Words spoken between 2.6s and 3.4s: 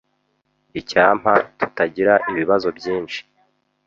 byinshi.